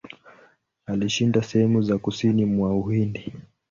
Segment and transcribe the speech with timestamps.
[0.85, 3.33] Alishinda sehemu za kusini mwa Uhindi.